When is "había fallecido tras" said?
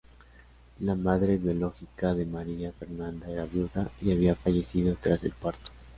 4.11-5.23